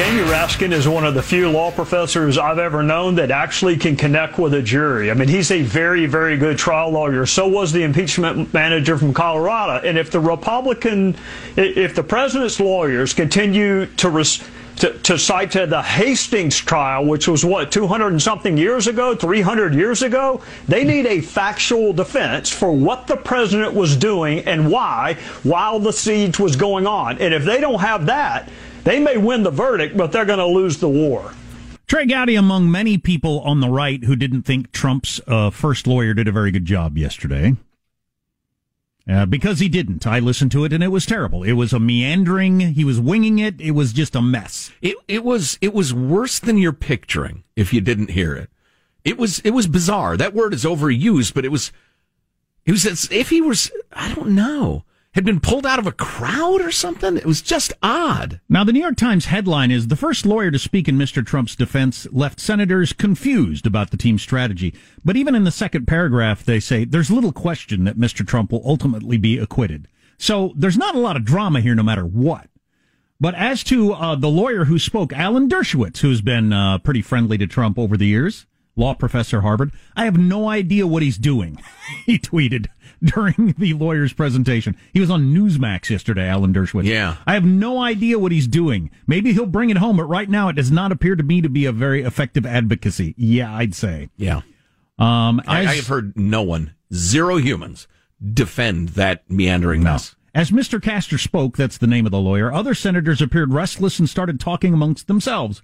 [0.00, 3.96] Jamie Raskin is one of the few law professors I've ever known that actually can
[3.96, 5.10] connect with a jury.
[5.10, 7.26] I mean, he's a very, very good trial lawyer.
[7.26, 9.86] So was the impeachment manager from Colorado.
[9.86, 11.16] And if the Republican,
[11.54, 14.42] if the president's lawyers continue to, res,
[14.76, 19.14] to, to cite to the Hastings trial, which was what, 200 and something years ago,
[19.14, 24.72] 300 years ago, they need a factual defense for what the president was doing and
[24.72, 27.18] why while the siege was going on.
[27.18, 28.48] And if they don't have that,
[28.84, 31.32] they may win the verdict, but they're going to lose the war.
[31.86, 36.14] Trey Gowdy, among many people on the right who didn't think Trump's uh, first lawyer
[36.14, 37.56] did a very good job yesterday.
[39.08, 40.06] Uh, because he didn't.
[40.06, 41.42] I listened to it and it was terrible.
[41.42, 42.60] It was a meandering.
[42.60, 43.60] He was winging it.
[43.60, 44.70] It was just a mess.
[44.82, 47.42] It it was it was worse than you're picturing.
[47.56, 48.50] If you didn't hear it,
[49.02, 50.16] it was it was bizarre.
[50.16, 51.72] That word is overused, but it was
[52.66, 53.72] it was as if he was.
[53.92, 54.84] I don't know
[55.14, 57.16] had been pulled out of a crowd or something.
[57.16, 58.40] It was just odd.
[58.48, 61.26] Now, the New York Times headline is The first lawyer to speak in Mr.
[61.26, 64.72] Trump's defense left senators confused about the team's strategy.
[65.04, 68.26] But even in the second paragraph, they say there's little question that Mr.
[68.26, 69.88] Trump will ultimately be acquitted.
[70.16, 72.48] So there's not a lot of drama here, no matter what.
[73.18, 77.36] But as to uh, the lawyer who spoke, Alan Dershowitz, who's been uh, pretty friendly
[77.38, 78.46] to Trump over the years,
[78.76, 81.58] law professor Harvard, I have no idea what he's doing,
[82.06, 82.66] he tweeted.
[83.04, 84.76] during the lawyer's presentation.
[84.92, 86.84] He was on Newsmax yesterday, Alan Dershowitz.
[86.84, 87.16] Yeah.
[87.26, 88.90] I have no idea what he's doing.
[89.06, 91.48] Maybe he'll bring it home, but right now it does not appear to me to
[91.48, 93.14] be a very effective advocacy.
[93.16, 94.10] Yeah, I'd say.
[94.16, 94.42] Yeah.
[94.98, 97.88] Um, I, I have heard no one, zero humans,
[98.22, 99.92] defend that meandering no.
[99.92, 100.14] mess.
[100.34, 100.80] As Mr.
[100.80, 104.74] Castor spoke, that's the name of the lawyer, other senators appeared restless and started talking
[104.74, 105.62] amongst themselves.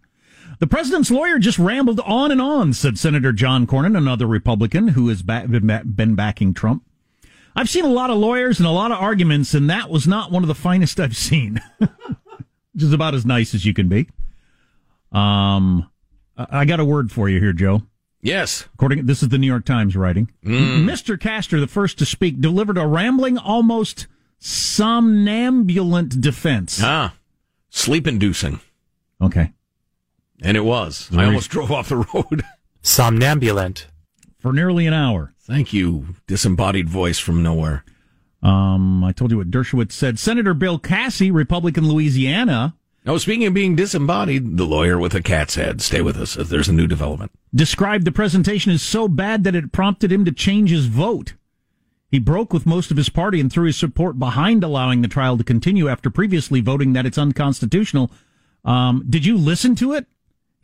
[0.58, 5.08] The president's lawyer just rambled on and on, said Senator John Cornyn, another Republican who
[5.08, 6.82] has been backing Trump.
[7.56, 10.30] I've seen a lot of lawyers and a lot of arguments, and that was not
[10.30, 11.62] one of the finest I've seen.
[11.78, 14.08] Which is about as nice as you can be.
[15.10, 15.90] Um,
[16.36, 17.82] I got a word for you here, Joe.
[18.20, 18.68] Yes.
[18.74, 20.30] According, this is the New York Times writing.
[20.44, 20.84] Mm.
[20.84, 21.18] Mr.
[21.18, 24.06] Castor, the first to speak, delivered a rambling, almost
[24.38, 26.80] somnambulant defense.
[26.82, 27.14] Ah,
[27.70, 28.60] sleep inducing.
[29.22, 29.52] Okay.
[30.42, 31.08] And it was.
[31.16, 32.42] I almost drove off the road.
[32.82, 33.86] Somnambulant.
[34.46, 35.34] For nearly an hour.
[35.40, 37.84] Thank you, disembodied voice from nowhere.
[38.44, 40.20] Um, I told you what Dershowitz said.
[40.20, 42.76] Senator Bill Cassidy, Republican Louisiana.
[43.08, 45.82] Oh, speaking of being disembodied, the lawyer with a cat's head.
[45.82, 47.32] Stay with us as there's a new development.
[47.52, 51.34] Described the presentation as so bad that it prompted him to change his vote.
[52.08, 55.36] He broke with most of his party and threw his support behind allowing the trial
[55.38, 58.12] to continue after previously voting that it's unconstitutional.
[58.64, 60.06] Um, did you listen to it?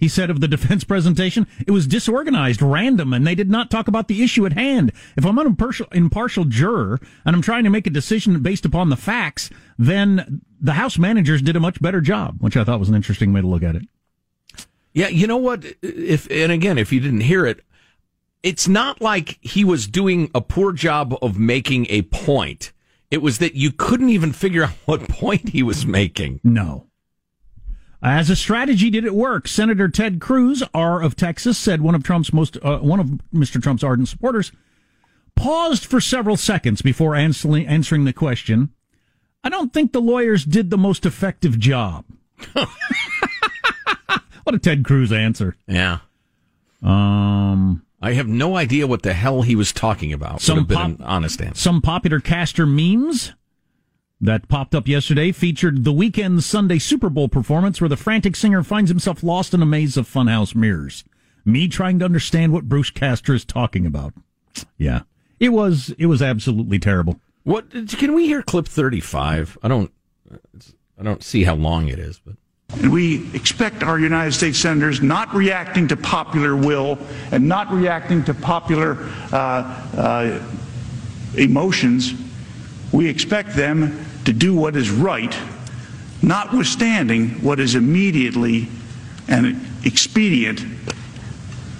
[0.02, 3.87] He said of the defense presentation, it was disorganized, random, and they did not talk
[3.87, 4.90] about the issue at hand.
[5.16, 8.90] If I'm an impartial, impartial juror and I'm trying to make a decision based upon
[8.90, 12.88] the facts, then the House managers did a much better job, which I thought was
[12.88, 13.82] an interesting way to look at it.
[14.93, 15.64] Yeah, you know what?
[15.82, 17.64] If and again, if you didn't hear it,
[18.43, 22.72] it's not like he was doing a poor job of making a point.
[23.12, 26.40] It was that you couldn't even figure out what point he was making.
[26.43, 26.88] No.
[28.02, 29.46] As a strategy, did it work?
[29.46, 33.62] Senator Ted Cruz, R of Texas, said one of Trump's most uh, one of Mr.
[33.62, 34.50] Trump's ardent supporters
[35.37, 38.70] paused for several seconds before answering, answering the question.
[39.44, 42.04] I don't think the lawyers did the most effective job.
[42.52, 42.69] what
[44.54, 45.56] a Ted Cruz answer.
[45.66, 45.99] Yeah.
[46.82, 50.40] Um, I have no idea what the hell he was talking about.
[50.40, 51.60] Some Would have been pop- honest answer.
[51.60, 53.32] Some popular Castor memes
[54.22, 58.62] that popped up yesterday featured the Weeknd Sunday Super Bowl performance where the frantic singer
[58.62, 61.02] finds himself lost in a maze of funhouse mirrors.
[61.44, 64.14] Me trying to understand what Bruce Castor is talking about.
[64.78, 65.00] Yeah.
[65.40, 67.19] It was it was absolutely terrible.
[67.42, 68.42] What can we hear?
[68.42, 69.58] Clip thirty-five.
[69.60, 69.90] I don't.
[70.96, 72.36] I don't see how long it is, but
[72.80, 76.98] And we expect our United States senators not reacting to popular will
[77.30, 78.96] and not reacting to popular
[79.30, 79.36] uh,
[79.96, 80.42] uh,
[81.36, 82.14] emotions.
[82.92, 85.36] We expect them to do what is right,
[86.22, 88.69] notwithstanding what is immediately
[89.28, 90.64] and expedient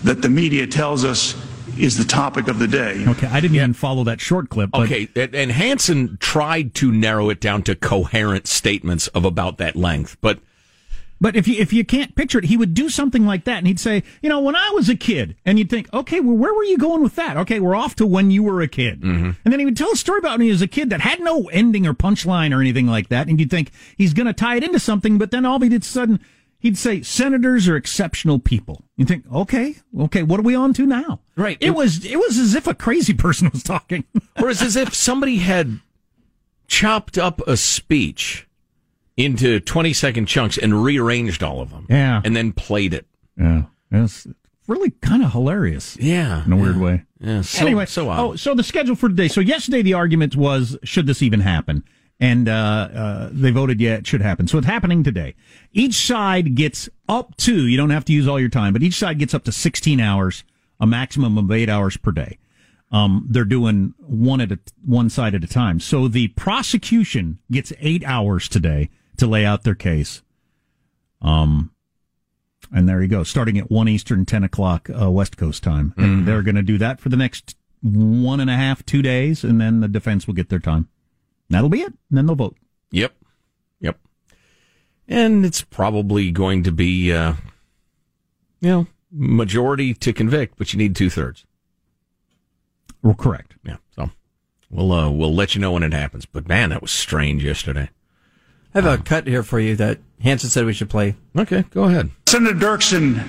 [0.05, 1.37] that the media tells us
[1.79, 3.05] is the topic of the day.
[3.07, 4.71] Okay, I didn't even follow that short clip.
[4.71, 5.09] But okay.
[5.17, 10.17] And and Hanson tried to narrow it down to coherent statements of about that length,
[10.21, 10.39] but
[11.23, 13.67] But if you if you can't picture it, he would do something like that, and
[13.69, 16.53] he'd say, you know, when I was a kid, and you'd think, okay, well, where
[16.53, 17.37] were you going with that?
[17.37, 19.31] Okay, we're off to when you were a kid, Mm-hmm.
[19.45, 21.21] and then he would tell a story about when he was a kid that had
[21.21, 24.57] no ending or punchline or anything like that, and you'd think he's going to tie
[24.57, 26.19] it into something, but then all of a sudden
[26.59, 28.83] he'd say, senators are exceptional people.
[28.97, 31.21] You think, okay, okay, what are we on to now?
[31.37, 31.57] Right.
[31.61, 34.05] It, It- was it was as if a crazy person was talking.
[34.41, 35.79] or it's as if somebody had
[36.67, 38.47] chopped up a speech
[39.17, 41.87] into twenty-second chunks and rearranged all of them.
[41.89, 42.21] Yeah.
[42.25, 43.07] and then played it.
[43.37, 44.27] yeah, it's
[44.67, 45.97] really kind of hilarious.
[45.99, 47.05] Yeah, in a weird way.
[47.21, 47.43] Yeah.
[47.43, 48.21] So, anyway, so odd.
[48.21, 49.29] oh, so the schedule for today.
[49.29, 51.85] So yesterday the argument was should this even happen,
[52.21, 54.49] and uh, uh, they voted yeah it should happen.
[54.49, 55.35] So it's happening today.
[55.73, 58.95] Each side gets up to you don't have to use all your time, but each
[58.97, 60.43] side gets up to sixteen hours,
[60.81, 62.39] a maximum of eight hours per day.
[62.91, 65.81] Um, they're doing one at a one side at a time.
[65.81, 70.23] So the prosecution gets eight hours today to lay out their case.
[71.21, 71.71] Um,
[72.75, 75.95] and there you go, starting at one Eastern, ten o'clock uh, West Coast time.
[75.97, 79.45] And they're going to do that for the next one and a half, two days,
[79.45, 80.89] and then the defense will get their time.
[81.51, 81.93] That'll be it.
[82.09, 82.57] And then they'll vote.
[82.93, 83.13] Yep.
[83.81, 83.99] Yep.
[85.09, 87.35] And it's probably going to be, uh,
[88.61, 91.45] you know, majority to convict, but you need two thirds.
[93.03, 93.57] Well, correct.
[93.65, 93.77] Yeah.
[93.95, 94.11] So
[94.71, 96.25] we'll, uh, we'll let you know when it happens.
[96.25, 97.91] But man, that was strange yesterday.
[98.75, 101.15] I have a cut here for you that Hanson said we should play.
[101.37, 101.63] Okay.
[101.71, 102.11] Go ahead.
[102.27, 103.23] Senator Dirksen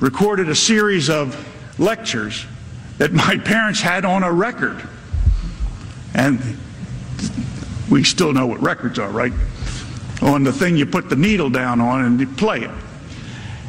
[0.00, 1.36] recorded a series of
[1.78, 2.46] lectures
[2.98, 4.82] that my parents had on a record.
[6.14, 6.40] And
[7.88, 9.32] we still know what records are, right?
[10.20, 12.70] On the thing you put the needle down on and you play it.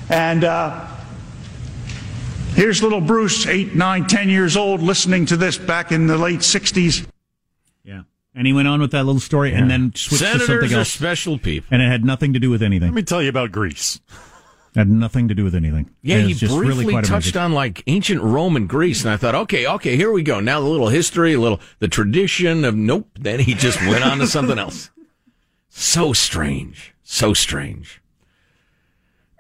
[0.10, 0.88] And uh,
[2.56, 6.40] here's little Bruce, eight, nine, ten years old, listening to this back in the late
[6.40, 7.06] 60s.
[8.36, 10.80] And he went on with that little story and then switched to Senators something are
[10.80, 10.92] else.
[10.92, 11.68] special people.
[11.72, 12.90] And it had nothing to do with anything.
[12.90, 14.00] Let me tell you about Greece.
[14.76, 15.90] had nothing to do with anything.
[16.04, 17.42] Yeah, he just briefly really touched amazing.
[17.42, 20.40] on like ancient Rome and Greece, and I thought, okay, okay, here we go.
[20.40, 23.10] Now the little history, a little the tradition of nope.
[23.20, 24.92] Then he just went on to something else.
[25.70, 28.02] So strange, so strange.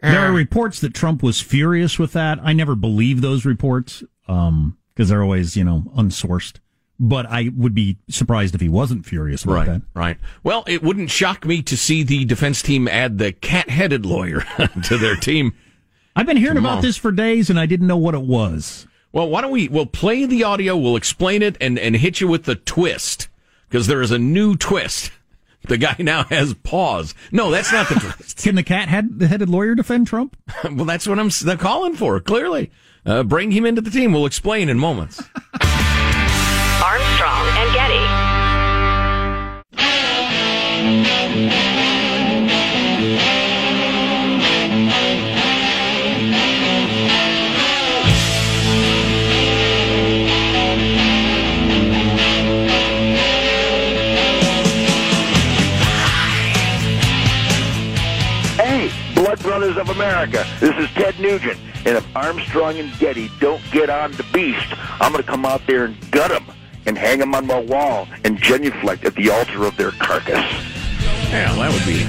[0.01, 0.36] There are ah.
[0.36, 2.39] reports that Trump was furious with that.
[2.41, 6.58] I never believe those reports um, because they're always, you know, unsourced.
[7.01, 9.82] But I would be surprised if he wasn't furious about Right, that.
[9.94, 10.18] right.
[10.44, 14.44] Well, it wouldn't shock me to see the defense team add the cat-headed lawyer
[14.84, 15.53] to their team.
[16.15, 16.74] I've been hearing Tomorrow.
[16.75, 18.86] about this for days, and I didn't know what it was.
[19.13, 19.70] Well, why don't we?
[19.70, 20.75] We'll play the audio.
[20.75, 23.29] We'll explain it and and hit you with the twist
[23.70, 25.12] because there is a new twist.
[25.63, 27.15] The guy now has paws.
[27.32, 28.38] No, that's not the twist.
[28.44, 30.36] Can the cat-headed lawyer defend Trump?
[30.65, 32.20] well, that's what I'm calling for.
[32.20, 32.72] Clearly,
[33.06, 34.12] uh, bring him into the team.
[34.12, 35.24] We'll explain in moments.
[59.69, 60.47] Brothers of America.
[60.59, 61.59] This is Ted Nugent.
[61.85, 64.65] And if Armstrong and Getty don't get on the beast,
[64.99, 66.43] I'm going to come out there and gut them
[66.88, 70.43] and hang them on my wall and genuflect at the altar of their carcass.
[71.29, 72.03] Yeah, that would be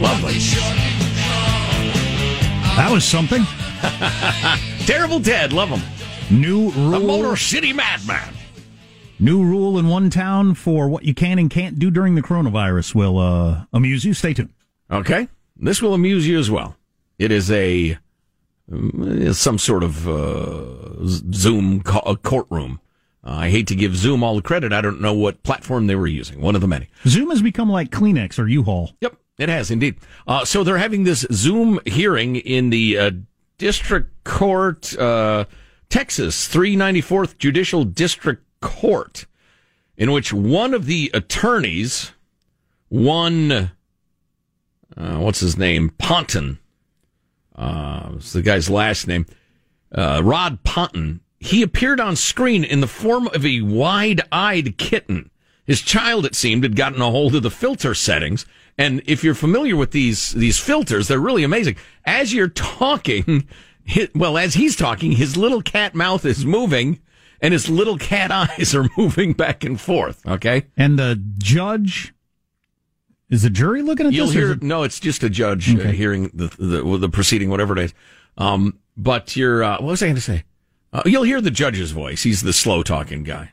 [0.00, 0.38] lovely.
[2.76, 3.42] That was something.
[4.86, 5.82] Terrible Ted, love him.
[6.30, 6.90] New rule.
[6.92, 8.34] The Motor City Madman.
[9.18, 12.94] New rule in one town for what you can and can't do during the coronavirus
[12.94, 14.14] will uh, amuse you.
[14.14, 14.50] Stay tuned.
[14.92, 16.76] Okay, this will amuse you as well.
[17.20, 17.98] It is a
[19.32, 22.80] some sort of uh, Zoom co- courtroom.
[23.22, 24.72] Uh, I hate to give Zoom all the credit.
[24.72, 26.40] I don't know what platform they were using.
[26.40, 26.88] One of the many.
[27.06, 28.92] Zoom has become like Kleenex or U-Haul.
[29.02, 29.96] Yep, it has indeed.
[30.26, 33.10] Uh, so they're having this Zoom hearing in the uh,
[33.58, 35.44] District Court, uh,
[35.90, 39.26] Texas, 394th Judicial District Court,
[39.98, 42.12] in which one of the attorneys,
[42.88, 43.72] one,
[44.96, 45.90] uh, what's his name?
[45.98, 46.58] Ponton.
[47.60, 49.26] Uh, it's the guy's last name.
[49.92, 51.20] Uh, Rod Ponton.
[51.38, 55.30] He appeared on screen in the form of a wide-eyed kitten.
[55.66, 58.46] His child, it seemed, had gotten a hold of the filter settings.
[58.76, 61.76] And if you're familiar with these, these filters, they're really amazing.
[62.04, 63.46] As you're talking,
[64.14, 67.00] well, as he's talking, his little cat mouth is moving
[67.42, 70.26] and his little cat eyes are moving back and forth.
[70.26, 70.66] Okay.
[70.76, 72.14] And the judge
[73.30, 74.34] is the jury looking at You'll this?
[74.34, 74.62] hear it...
[74.62, 77.94] no, it's just a judge uh, hearing the, the the proceeding, whatever it is.
[78.36, 80.44] Um, but you're uh, what was I going to say?
[80.92, 82.24] Uh, you'll hear the judge's voice.
[82.24, 83.52] He's the slow talking guy.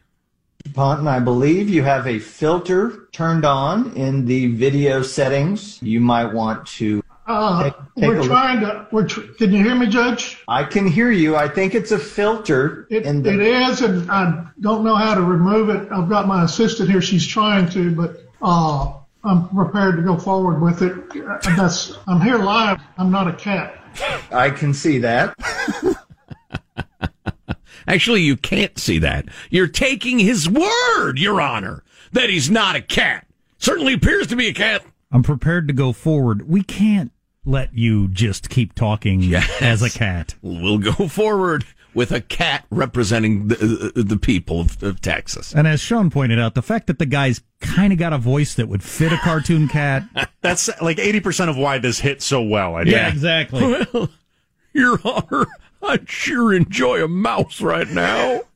[0.73, 5.81] Ponton, I believe you have a filter turned on in the video settings.
[5.81, 7.03] You might want to.
[7.27, 8.87] Uh, take, take we're trying to.
[8.91, 10.41] We're tr- can you hear me, Judge?
[10.47, 11.35] I can hear you.
[11.35, 12.87] I think it's a filter.
[12.89, 15.89] It, in the- it is, and I don't know how to remove it.
[15.91, 17.01] I've got my assistant here.
[17.01, 18.93] She's trying to, but uh,
[19.27, 20.95] I'm prepared to go forward with it.
[21.57, 21.97] That's.
[22.07, 22.79] I'm here live.
[22.97, 23.77] I'm not a cat.
[24.31, 25.35] I can see that.
[27.87, 29.25] Actually, you can't see that.
[29.49, 33.25] You're taking his word, Your Honor, that he's not a cat.
[33.57, 34.83] Certainly appears to be a cat.
[35.11, 36.49] I'm prepared to go forward.
[36.49, 37.11] We can't
[37.45, 39.61] let you just keep talking Yes.
[39.61, 40.35] as a cat.
[40.41, 45.53] We'll go forward with a cat representing the, uh, uh, the people of, of Texas.
[45.53, 48.53] And as Sean pointed out, the fact that the guy's kind of got a voice
[48.55, 50.03] that would fit a cartoon cat.
[50.41, 52.75] That's like 80% of why this hit so well.
[52.75, 52.95] I think.
[52.95, 53.85] Yeah, exactly.
[53.93, 54.09] Well,
[54.73, 55.47] Your Honor,
[55.81, 58.41] I sure enjoy a mouse right now.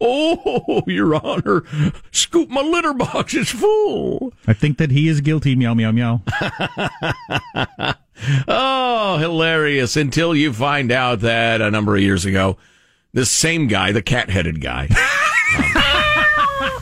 [0.00, 1.64] Oh, Your Honor,
[2.10, 4.32] scoop my litter box, is full.
[4.46, 5.54] I think that he is guilty.
[5.56, 6.22] Meow, meow, meow.
[8.48, 9.96] Oh, hilarious.
[9.96, 12.56] Until you find out that a number of years ago,
[13.12, 14.88] this same guy, the cat headed guy,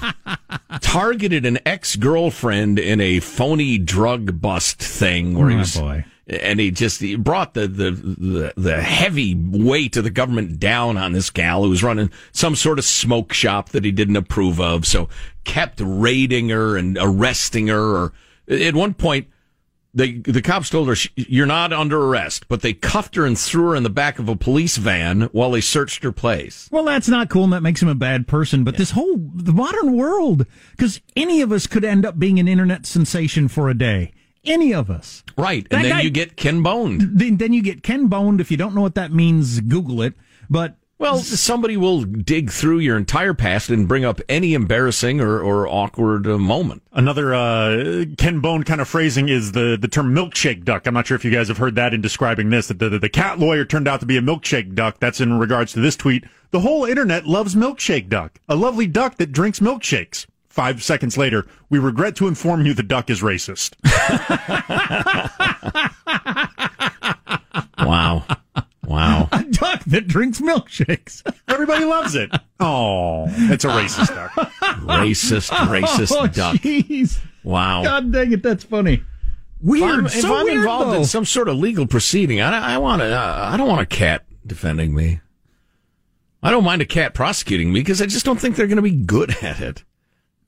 [0.02, 5.76] um, targeted an ex girlfriend in a phony drug bust thing where he Oh, was.
[5.76, 6.04] boy.
[6.28, 10.96] And he just he brought the, the, the, the heavy weight of the government down
[10.96, 14.60] on this gal who was running some sort of smoke shop that he didn't approve
[14.60, 14.86] of.
[14.86, 15.08] So
[15.42, 17.80] kept raiding her and arresting her.
[17.96, 18.12] Or
[18.48, 19.26] at one point,
[19.92, 23.70] they the cops told her you're not under arrest, but they cuffed her and threw
[23.70, 26.68] her in the back of a police van while they searched her place.
[26.70, 28.62] Well, that's not cool, and that makes him a bad person.
[28.64, 32.48] But this whole the modern world, because any of us could end up being an
[32.48, 34.12] internet sensation for a day.
[34.44, 35.22] Any of us.
[35.36, 37.02] Right, That and then guy- you get Ken boned.
[37.18, 38.40] Then, then you get Ken boned.
[38.40, 40.14] If you don't know what that means, Google it.
[40.48, 45.40] But Well, somebody will dig through your entire past and bring up any embarrassing or,
[45.40, 46.82] or awkward uh, moment.
[46.92, 50.86] Another uh, Ken Bone kind of phrasing is the, the term milkshake duck.
[50.86, 52.68] I'm not sure if you guys have heard that in describing this.
[52.68, 54.98] That the, the, the cat lawyer turned out to be a milkshake duck.
[55.00, 56.24] That's in regards to this tweet.
[56.50, 60.26] The whole internet loves milkshake duck, a lovely duck that drinks milkshakes.
[60.50, 63.74] Five seconds later, we regret to inform you the duck is racist.
[67.90, 68.24] Wow.
[68.90, 69.28] Wow.
[69.32, 71.22] a duck that drinks milkshakes.
[71.48, 72.28] Everybody loves it.
[72.58, 74.32] Oh, it's a racist duck.
[74.32, 76.56] racist, racist oh, duck.
[76.56, 77.18] Jeez.
[77.44, 77.84] Wow.
[77.84, 79.04] God dang it, that's funny.
[79.62, 79.82] Weird.
[79.82, 80.98] If I'm, if I'm weird, involved though.
[80.98, 83.14] in some sort of legal proceeding, I, I want to.
[83.16, 85.20] Uh, I don't want a cat defending me.
[86.42, 88.82] I don't mind a cat prosecuting me because I just don't think they're going to
[88.82, 89.84] be good at it.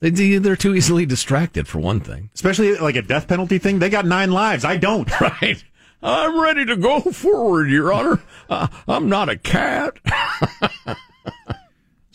[0.01, 0.09] They,
[0.39, 2.29] they're too easily distracted, for one thing.
[2.35, 3.79] Especially like a death penalty thing.
[3.79, 4.65] They got nine lives.
[4.65, 5.09] I don't.
[5.21, 5.63] Right.
[6.03, 8.21] I'm ready to go forward, Your Honor.
[8.49, 9.97] Uh, I'm not a cat.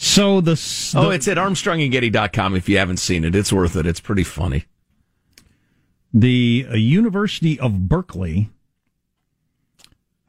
[0.00, 3.34] So the, s- Oh, it's at ArmstrongandGetty.com if you haven't seen it.
[3.34, 3.84] It's worth it.
[3.84, 4.64] It's pretty funny.
[6.14, 8.50] the uh, University of Berkeley.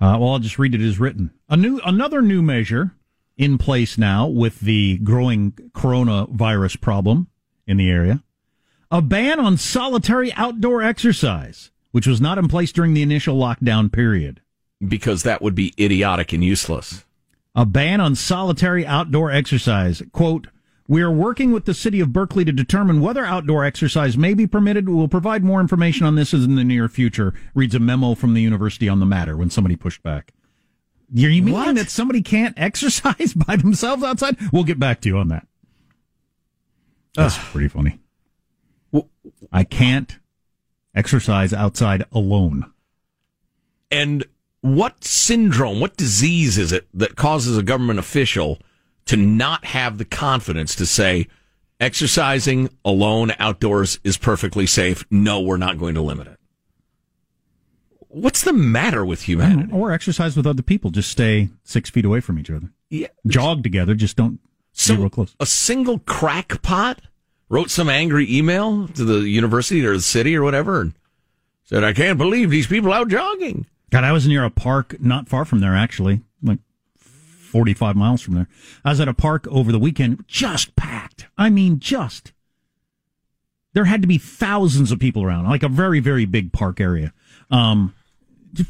[0.02, 1.30] Uh, well, I'll just read it as written.
[1.50, 2.96] A new, another new measure
[3.38, 7.28] in place now with the growing coronavirus problem
[7.68, 8.24] in the area.
[8.90, 13.92] A ban on solitary outdoor exercise which was not in place during the initial lockdown
[13.92, 14.42] period.
[14.86, 17.04] Because that would be idiotic and useless.
[17.56, 20.02] A ban on solitary outdoor exercise.
[20.14, 20.48] Quote,
[20.88, 24.48] we are working with the city of Berkeley to determine whether outdoor exercise may be
[24.48, 24.88] permitted.
[24.88, 28.42] We'll provide more information on this in the near future, reads a memo from the
[28.42, 30.34] university on the matter when somebody pushed back.
[31.12, 31.76] You're meaning What?
[31.76, 34.38] that somebody can't exercise by themselves outside?
[34.54, 35.48] We'll get back to you on that.
[37.16, 38.00] That's pretty funny.
[39.52, 40.19] I can't
[40.96, 42.72] exercise outside alone.
[43.92, 44.26] And
[44.62, 48.60] what syndrome, what disease is it that causes a government official
[49.06, 51.28] to not have the confidence to say
[51.80, 55.06] exercising alone outdoors is perfectly safe?
[55.10, 56.40] No, we're not going to limit it.
[58.10, 59.72] What's the matter with humanity?
[59.72, 60.90] Or exercise with other people.
[60.90, 62.72] Just stay six feet away from each other.
[62.90, 63.08] Yeah.
[63.28, 63.94] Jog together.
[63.94, 64.40] Just don't
[64.74, 65.36] So be real close.
[65.40, 67.02] a single crackpot
[67.50, 70.94] wrote some angry email to the university or the city or whatever and
[71.66, 73.66] said, I can't believe these people out jogging.
[73.90, 76.60] God, I was near a park not far from there, actually, like
[76.98, 78.48] 45 miles from there.
[78.86, 81.28] I was at a park over the weekend, just packed.
[81.38, 82.32] I mean, just.
[83.74, 87.14] There had to be thousands of people around, like a very, very big park area.
[87.52, 87.94] Um,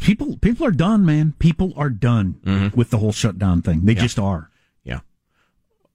[0.01, 1.33] people, people are done, man.
[1.39, 3.81] People are done with the whole shutdown thing.
[3.86, 4.01] They Yeah.
[4.01, 4.50] just are.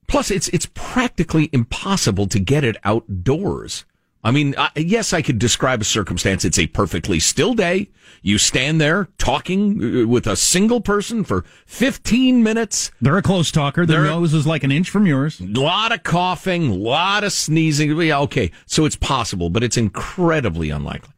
[0.07, 3.85] Plus, it's it's practically impossible to get it outdoors.
[4.23, 6.43] I mean, I, yes, I could describe a circumstance.
[6.43, 7.89] It's a perfectly still day.
[8.23, 12.89] You stand there talking uh, with a single person for 15 minutes.
[12.99, 13.85] They're a close talker.
[13.85, 15.39] Their They're- nose is like an inch from yours.
[15.39, 17.95] A lot of coughing, a lot of sneezing.
[18.01, 18.49] Yeah, okay.
[18.65, 21.13] So it's possible, but it's incredibly unlikely.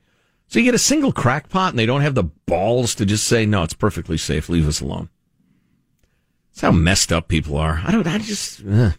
[0.50, 3.46] So you get a single crackpot and they don't have the balls to just say,
[3.46, 4.50] no, it's perfectly safe.
[4.50, 5.08] Leave us alone.
[6.58, 7.84] That's how messed up people are.
[7.86, 8.90] I don't, I just, uh.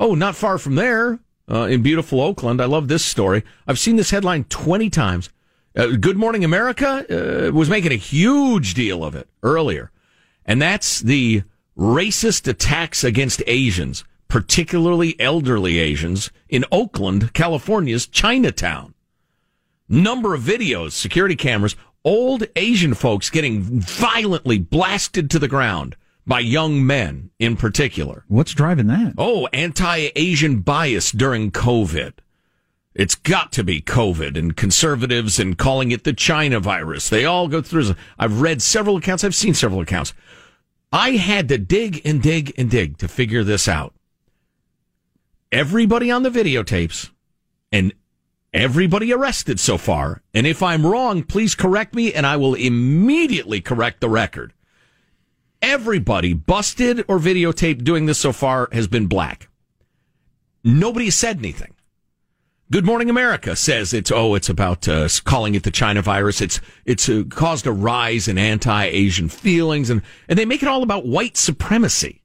[0.00, 2.60] oh, not far from there, uh, in beautiful Oakland.
[2.60, 3.44] I love this story.
[3.68, 5.30] I've seen this headline 20 times.
[5.76, 7.06] Uh, Good Morning America
[7.48, 9.92] uh, was making a huge deal of it earlier.
[10.44, 11.44] And that's the
[11.76, 18.92] racist attacks against Asians, particularly elderly Asians, in Oakland, California's Chinatown.
[19.88, 25.94] Number of videos, security cameras, old Asian folks getting violently blasted to the ground
[26.28, 28.24] by young men in particular.
[28.28, 29.14] What's driving that?
[29.16, 32.12] Oh, anti Asian bias during COVID.
[32.94, 37.08] It's got to be COVID and conservatives and calling it the China virus.
[37.08, 37.94] They all go through.
[38.18, 39.24] I've read several accounts.
[39.24, 40.12] I've seen several accounts.
[40.92, 43.94] I had to dig and dig and dig to figure this out.
[45.50, 47.10] Everybody on the videotapes
[47.72, 47.92] and
[48.52, 50.22] everybody arrested so far.
[50.34, 54.52] And if I'm wrong, please correct me and I will immediately correct the record.
[55.60, 59.48] Everybody busted or videotaped doing this so far has been black.
[60.62, 61.74] Nobody said anything.
[62.70, 66.42] Good Morning America says it's oh it's about uh, calling it the China virus.
[66.42, 70.82] It's it's uh, caused a rise in anti-Asian feelings and and they make it all
[70.82, 72.22] about white supremacy.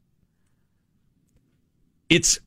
[2.09, 2.39] It's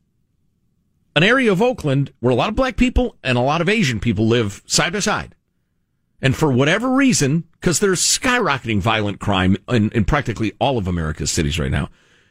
[1.16, 3.98] an area of Oakland where a lot of black people and a lot of Asian
[3.98, 5.34] people live side by side.
[6.20, 11.32] And for whatever reason, because there's skyrocketing violent crime in, in practically all of America's
[11.32, 11.88] cities right now,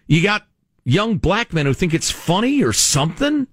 [0.07, 0.47] you got
[0.85, 3.45] young black men who think it's funny or something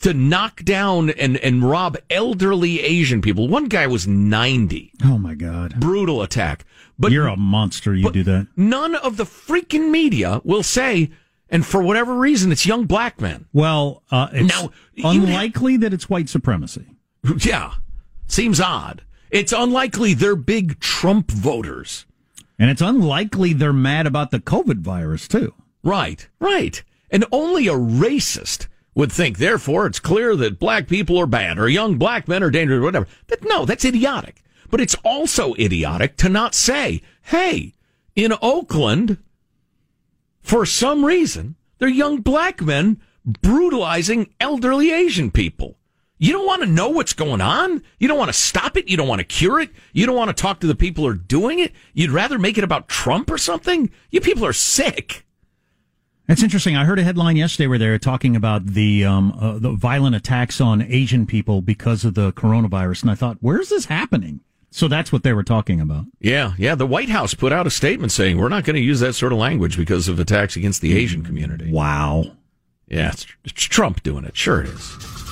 [0.00, 3.46] to knock down and, and rob elderly Asian people.
[3.46, 4.94] One guy was 90.
[5.04, 5.78] Oh my God.
[5.78, 6.64] Brutal attack.
[6.98, 7.94] But You're a monster.
[7.94, 8.48] You do that.
[8.56, 11.12] none of the freaking media will say,
[11.48, 13.46] and for whatever reason, it's young black men.
[13.52, 14.72] Well, uh, it's Now,
[15.04, 16.96] unlikely that it's white supremacy.
[17.38, 17.74] Yeah.
[18.26, 19.02] Seems odd.
[19.32, 22.04] It's unlikely they're big Trump voters.
[22.58, 25.54] And it's unlikely they're mad about the COVID virus, too.
[25.82, 26.84] Right, right.
[27.10, 31.66] And only a racist would think, therefore, it's clear that black people are bad or
[31.66, 33.06] young black men are dangerous or whatever.
[33.28, 34.42] That, no, that's idiotic.
[34.70, 37.72] But it's also idiotic to not say, hey,
[38.14, 39.16] in Oakland,
[40.42, 45.78] for some reason, they're young black men brutalizing elderly Asian people.
[46.22, 47.82] You don't want to know what's going on.
[47.98, 48.86] You don't want to stop it.
[48.86, 49.70] You don't want to cure it.
[49.92, 51.72] You don't want to talk to the people who are doing it.
[51.94, 53.90] You'd rather make it about Trump or something.
[54.12, 55.26] You people are sick.
[56.28, 56.76] That's interesting.
[56.76, 60.14] I heard a headline yesterday where they were talking about the um, uh, the violent
[60.14, 64.42] attacks on Asian people because of the coronavirus, and I thought, where's this happening?
[64.70, 66.04] So that's what they were talking about.
[66.20, 66.76] Yeah, yeah.
[66.76, 69.32] The White House put out a statement saying we're not going to use that sort
[69.32, 71.72] of language because of attacks against the Asian community.
[71.72, 72.26] Wow.
[72.86, 74.36] Yeah, it's, it's Trump doing it.
[74.36, 75.31] Sure it is.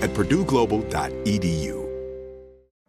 [0.00, 1.89] at purdueglobal.edu.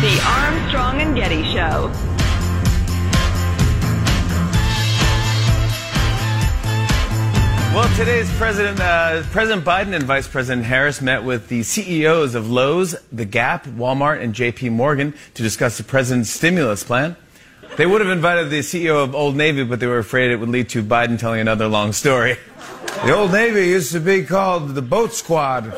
[0.00, 1.90] The Armstrong and Getty Show.
[7.74, 12.50] Well, today's President uh, President Biden and Vice President Harris met with the CEOs of
[12.50, 14.70] Lowe's, The Gap, Walmart, and J.P.
[14.70, 17.16] Morgan to discuss the president's stimulus plan.
[17.78, 20.48] They would have invited the CEO of Old Navy, but they were afraid it would
[20.48, 22.36] lead to Biden telling another long story.
[23.04, 25.62] The Old Navy used to be called the Boat Squad.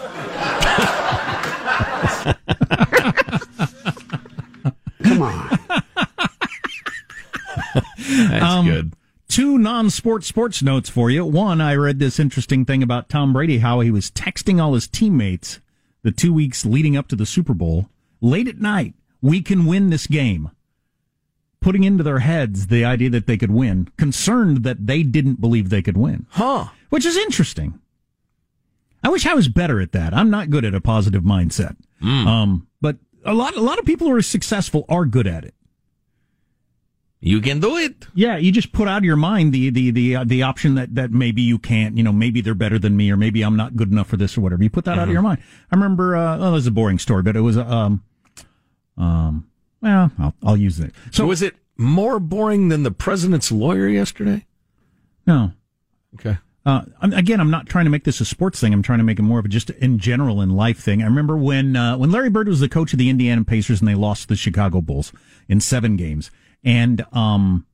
[5.03, 5.59] Come on.
[8.09, 8.93] That's um, good.
[9.29, 11.27] Two non-sport sports notes for you.
[11.27, 14.89] One, I read this interesting thing about Tom Brady, how he was texting all his
[14.89, 15.61] teammates
[16.03, 17.91] the two weeks leading up to the Super Bowl
[18.23, 18.95] late at night.
[19.21, 20.51] We can win this game.
[21.61, 25.69] Putting into their heads the idea that they could win, concerned that they didn't believe
[25.69, 26.27] they could win.
[26.31, 26.69] Huh.
[26.89, 27.79] Which is interesting.
[29.05, 30.15] I wish I was better at that.
[30.15, 31.77] I'm not good at a positive mindset.
[32.03, 35.55] Um, but a lot, a lot of people who are successful are good at it.
[37.23, 38.07] You can do it.
[38.15, 40.95] Yeah, you just put out of your mind the the the uh, the option that
[40.95, 41.99] that maybe you can't.
[41.99, 44.39] You know, maybe they're better than me, or maybe I'm not good enough for this,
[44.39, 44.63] or whatever.
[44.63, 45.13] You put that out of Mhm.
[45.13, 45.43] your mind.
[45.71, 46.17] I remember.
[46.17, 48.03] Uh, oh, this is a boring story, but it was um
[48.97, 49.47] um.
[49.83, 50.93] Well, I'll, I'll use it.
[51.11, 54.47] So was it more boring than the president's lawyer yesterday?
[55.27, 55.53] No.
[56.15, 56.39] Okay.
[56.67, 58.75] Uh, again, I'm not trying to make this a sports thing.
[58.75, 61.03] I'm trying to make it more of a just in general in life thing.
[61.03, 63.89] I remember when uh, when Larry Bird was the coach of the Indiana Pacers and
[63.89, 65.13] they lost to the Chicago Bulls
[65.49, 66.31] in seven games,
[66.63, 67.67] and um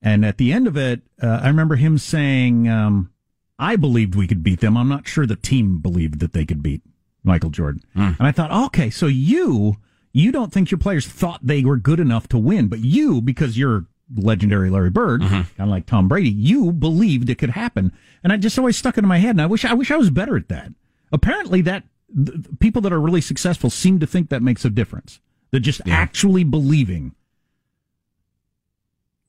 [0.00, 3.10] and at the end of it, uh, I remember him saying, um,
[3.58, 4.76] "I believed we could beat them.
[4.76, 6.82] I'm not sure the team believed that they could beat
[7.24, 9.78] Michael Jordan." And I thought, okay, so you
[10.12, 13.56] you don't think your players thought they were good enough to win, but you because
[13.56, 15.34] you're legendary Larry Bird, mm-hmm.
[15.34, 17.92] kind of like Tom Brady, you believed it could happen,
[18.24, 19.30] and I just always stuck it in my head.
[19.30, 20.72] And I wish I wish I was better at that.
[21.12, 25.20] Apparently, that th- people that are really successful seem to think that makes a difference.
[25.52, 27.14] That just actually believing.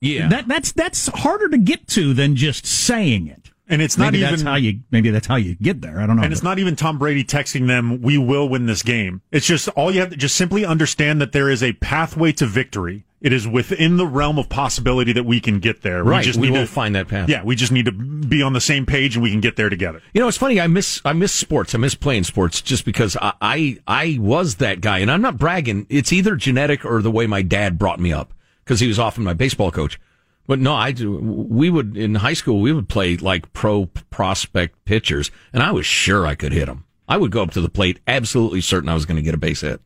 [0.00, 3.51] Yeah, that that's that's harder to get to than just saying it.
[3.72, 5.98] And it's not maybe that's even- how you maybe that's how you get there.
[5.98, 6.22] I don't know.
[6.22, 9.22] And it's not even Tom Brady texting them, we will win this game.
[9.32, 12.46] It's just all you have to just simply understand that there is a pathway to
[12.46, 13.04] victory.
[13.22, 16.02] It is within the realm of possibility that we can get there.
[16.02, 17.28] Right, We just we need will to find that path.
[17.28, 19.70] Yeah, we just need to be on the same page and we can get there
[19.70, 20.02] together.
[20.12, 20.60] You know, it's funny.
[20.60, 21.74] I miss I miss sports.
[21.74, 25.38] I miss playing sports just because I, I I was that guy, and I'm not
[25.38, 25.86] bragging.
[25.88, 29.24] It's either genetic or the way my dad brought me up because he was often
[29.24, 29.98] my baseball coach.
[30.46, 31.16] But no, I do.
[31.16, 35.86] We would in high school we would play like pro prospect pitchers, and I was
[35.86, 36.84] sure I could hit them.
[37.08, 39.38] I would go up to the plate, absolutely certain I was going to get a
[39.38, 39.80] base hit.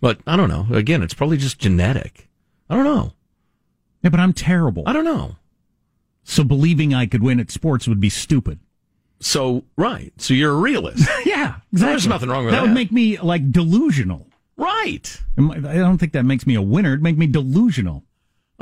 [0.00, 0.66] But I don't know.
[0.76, 2.28] Again, it's probably just genetic.
[2.68, 3.12] I don't know.
[4.02, 4.82] Yeah, but I'm terrible.
[4.86, 5.36] I don't know.
[6.24, 8.58] So believing I could win at sports would be stupid.
[9.20, 10.12] So right.
[10.18, 11.08] So you're a realist.
[11.24, 11.92] yeah, exactly.
[11.92, 12.60] There's nothing wrong with that.
[12.60, 14.26] That would make me like delusional.
[14.56, 15.20] Right.
[15.38, 16.90] I I don't think that makes me a winner.
[16.90, 18.04] It'd make me delusional.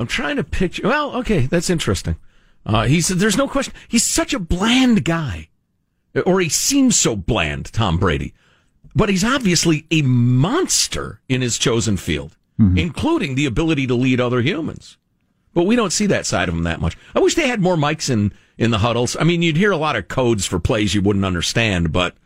[0.00, 0.88] I'm trying to picture.
[0.88, 2.16] Well, okay, that's interesting.
[2.64, 3.74] Uh, he said, "There's no question.
[3.86, 5.50] He's such a bland guy,
[6.24, 8.32] or he seems so bland." Tom Brady,
[8.94, 12.36] but he's obviously a monster in his chosen field,
[12.78, 14.96] including the ability to lead other humans.
[15.52, 16.96] But we don't see that side of him that much.
[17.14, 19.16] I wish they had more mics in in the huddles.
[19.20, 22.16] I mean, you'd hear a lot of codes for plays you wouldn't understand, but.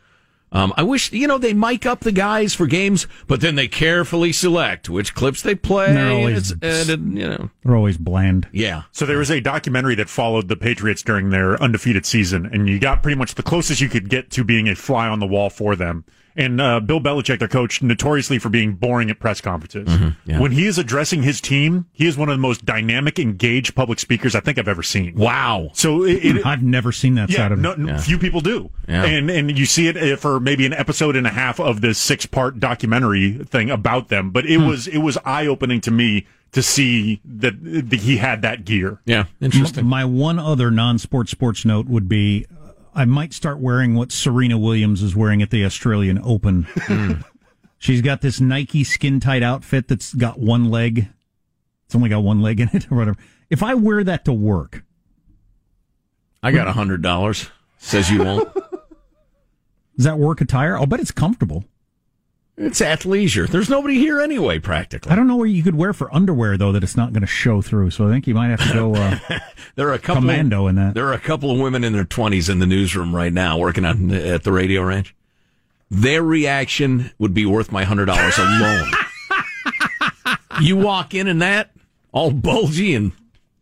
[0.54, 3.66] Um, I wish you know they mic up the guys for games, but then they
[3.68, 5.88] carefully select which clips they play.
[5.88, 8.46] And they're always- It's- and, you know, They're always bland.
[8.52, 8.82] yeah.
[8.92, 12.78] So there was a documentary that followed the Patriots during their undefeated season, and you
[12.78, 15.50] got pretty much the closest you could get to being a fly on the wall
[15.50, 16.04] for them.
[16.36, 19.88] And uh, Bill Belichick, their coach, notoriously for being boring at press conferences.
[20.24, 20.40] yeah.
[20.40, 24.00] When he is addressing his team, he is one of the most dynamic, engaged public
[24.00, 25.14] speakers I think I've ever seen.
[25.14, 25.70] Wow.
[25.74, 27.84] So it, it, I've never seen that yeah, side of no, him.
[27.86, 28.70] no, few people do.
[28.88, 29.04] Yeah.
[29.04, 31.98] And and you see it uh, for maybe an episode and a half of this
[31.98, 34.30] six part documentary thing about them.
[34.30, 37.54] But it was it was eye opening to me to see that,
[37.90, 39.00] that he had that gear.
[39.06, 39.80] Yeah, interesting.
[39.84, 42.63] M- My one other non-sports sports note would be uh,
[42.94, 46.66] I might start wearing what Serena Williams is wearing at the Australian Open.
[46.76, 47.12] Hmm.
[47.78, 51.08] She's got this Nike skin tight outfit that's got one leg.
[51.84, 53.18] It's only got one leg in it or whatever.
[53.50, 54.84] If I wear that to work,
[56.42, 57.50] I got a hundred dollars.
[57.78, 58.52] Says you won't.
[59.96, 60.78] does that work attire?
[60.78, 61.64] I'll bet it's comfortable.
[62.56, 63.48] It's athleisure.
[63.48, 65.10] There's nobody here anyway, practically.
[65.10, 67.26] I don't know where you could wear for underwear though that it's not going to
[67.26, 67.90] show through.
[67.90, 69.18] So I think you might have to go uh,
[69.74, 70.94] There are a couple commando in that.
[70.94, 73.84] There are a couple of women in their twenties in the newsroom right now working
[73.84, 75.14] on at the radio ranch.
[75.90, 78.90] Their reaction would be worth my hundred dollars alone.
[80.60, 81.70] you walk in in that
[82.12, 83.12] all bulgy and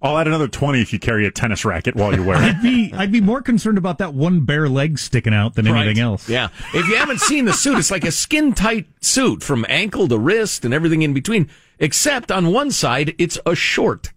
[0.03, 2.43] I'll add another twenty if you carry a tennis racket while you wear it.
[2.57, 6.01] I'd be I'd be more concerned about that one bare leg sticking out than anything
[6.01, 6.29] else.
[6.29, 6.49] Yeah.
[6.75, 10.19] If you haven't seen the suit, it's like a skin tight suit from ankle to
[10.19, 11.49] wrist and everything in between.
[11.79, 14.13] Except on one side, it's a short.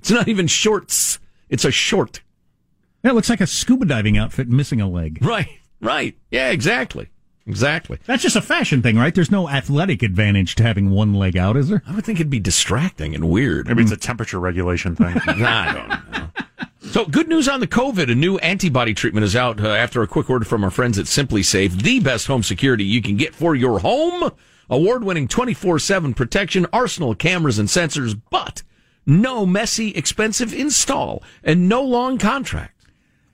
[0.00, 1.18] It's not even shorts.
[1.48, 2.22] It's a short.
[3.04, 5.18] Yeah, it looks like a scuba diving outfit missing a leg.
[5.20, 5.48] Right.
[5.80, 6.16] Right.
[6.30, 7.08] Yeah, exactly.
[7.48, 7.98] Exactly.
[8.04, 9.14] That's just a fashion thing, right?
[9.14, 11.82] There's no athletic advantage to having one leg out, is there?
[11.86, 13.68] I would think it'd be distracting and weird.
[13.68, 15.16] Maybe it's a temperature regulation thing.
[15.26, 16.28] I don't know.
[16.90, 18.12] So, good news on the COVID.
[18.12, 21.06] A new antibody treatment is out uh, after a quick word from our friends at
[21.06, 24.30] SimpliSafe, the best home security you can get for your home.
[24.70, 28.62] Award winning 24 7 protection, arsenal cameras and sensors, but
[29.06, 32.77] no messy, expensive install and no long contract.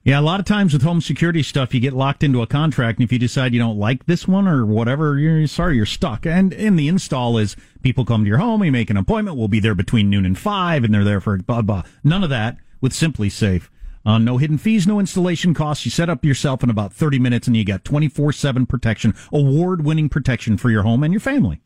[0.06, 2.98] Yeah, a lot of times with home security stuff, you get locked into a contract,
[2.98, 6.26] and if you decide you don't like this one or whatever, you're sorry, you're stuck.
[6.26, 9.48] And in the install is people come to your home, you make an appointment, we'll
[9.48, 11.84] be there between noon and five, and they're there for blah blah.
[12.04, 13.70] None of that with SimpliSafe.
[14.04, 15.86] Uh, no hidden fees, no installation costs.
[15.86, 20.58] You set up yourself in about 30 minutes and you got 24-7 protection, award-winning protection
[20.58, 21.62] for your home and your family.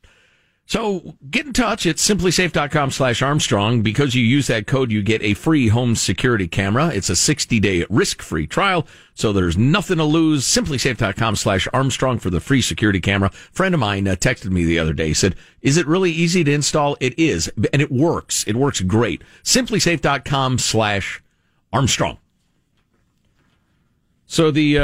[0.69, 3.81] So get in touch at simplisafe.com slash Armstrong.
[3.81, 6.89] Because you use that code, you get a free home security camera.
[6.89, 8.87] It's a 60 day risk free trial.
[9.15, 10.45] So there's nothing to lose.
[10.45, 13.31] Simplisafe.com slash Armstrong for the free security camera.
[13.31, 16.53] friend of mine uh, texted me the other day, said, is it really easy to
[16.53, 16.99] install?
[17.01, 17.51] It is.
[17.73, 18.47] And it works.
[18.47, 19.23] It works great.
[19.43, 21.23] Simplisafe.com slash
[21.73, 22.19] Armstrong.
[24.27, 24.83] So the uh,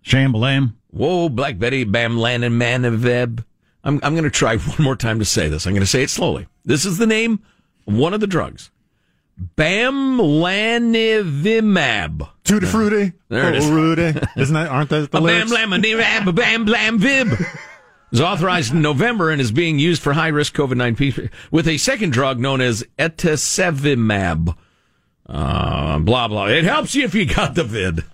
[0.05, 0.75] Shambalam.
[0.95, 3.45] Whoa, Black Betty, Bamlanivab.
[3.83, 5.67] I'm, I'm going to try one more time to say this.
[5.67, 6.47] I'm going to say it slowly.
[6.65, 7.43] This is the name
[7.87, 8.71] of one of the drugs.
[9.57, 12.29] Bamlanivimab.
[12.45, 13.13] Tutti frutti.
[13.29, 13.67] There it is.
[13.67, 14.03] Rudy.
[14.37, 15.51] Isn't that, aren't those the Bam lyrics?
[15.51, 17.59] blam bam bam blam vib.
[18.13, 21.79] Is authorized in November and is being used for high risk COVID 19 with a
[21.79, 24.57] second drug known as etesevimab.
[25.27, 26.47] Uh, blah, blah.
[26.47, 28.05] It helps you if you got the vid.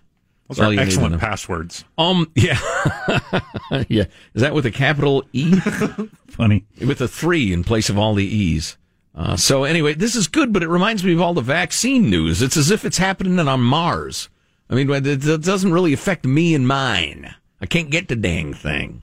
[0.51, 1.85] Those That's are you need to excellent passwords.
[1.97, 2.59] Um, yeah.
[3.89, 4.07] yeah.
[4.35, 5.55] Is that with a capital E?
[6.27, 6.65] Funny.
[6.85, 8.77] With a three in place of all the E's.
[9.15, 12.43] Uh, so anyway, this is good, but it reminds me of all the vaccine news.
[12.43, 14.29] It's as if it's happening on Mars.
[14.69, 17.33] I mean, it, doesn't really affect me and mine.
[17.61, 19.03] I can't get the dang thing.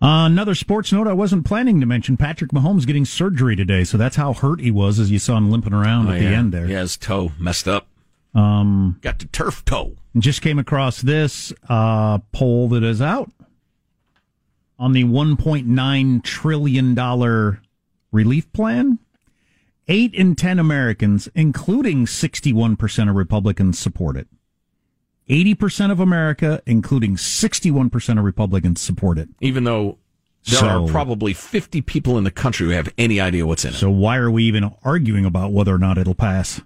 [0.00, 3.98] Uh, another sports note I wasn't planning to mention Patrick Mahomes getting surgery today, so
[3.98, 6.52] that's how hurt he was as you saw him limping around Oh, at the end
[6.52, 6.66] there.
[6.66, 7.86] Yeah, his toe messed up.
[8.34, 9.96] Um, Got the turf toe.
[10.18, 13.30] just came across this uh, poll that is out
[14.78, 17.60] on the 1.9 trillion dollar
[18.12, 18.98] relief plan.
[19.90, 24.28] Eight in ten Americans, including 61% of Republicans, support it.
[25.30, 29.28] 80% of America, including 61% of Republicans, support it.
[29.40, 29.98] Even though
[30.46, 33.72] there So- are probably 50 people in the country who have any idea what's in
[33.72, 33.76] it.
[33.76, 36.60] So why are we even arguing about whether or not it'll pass?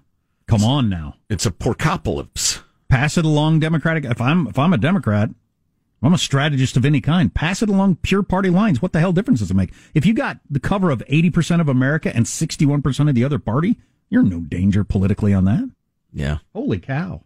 [0.53, 1.15] Come on now.
[1.31, 2.61] It's a porcopolis.
[2.87, 4.05] Pass it along Democratic.
[4.05, 5.31] If I'm if I'm a Democrat,
[6.03, 7.33] I'm a strategist of any kind.
[7.33, 8.79] Pass it along pure party lines.
[8.79, 9.73] What the hell difference does it make?
[9.95, 13.79] If you got the cover of 80% of America and 61% of the other party,
[14.09, 15.71] you're in no danger politically on that.
[16.13, 16.37] Yeah.
[16.53, 17.23] Holy cow.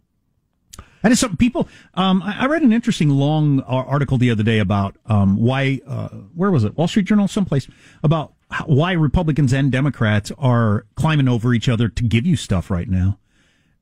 [1.02, 1.68] That is something people.
[1.96, 5.82] Um, I, I read an interesting long uh, article the other day about um, why.
[5.86, 6.78] Uh, where was it?
[6.78, 7.68] Wall Street Journal, someplace
[8.04, 8.36] about
[8.66, 13.18] why Republicans and Democrats are climbing over each other to give you stuff right now,